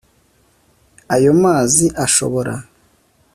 ayo 1.15 1.31
mazi 1.41 1.85
ashobora 2.05 2.53